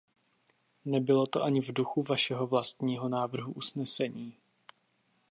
[0.85, 4.33] Nebylo by to ani v duchu vašeho vlastního návrhu usnesení.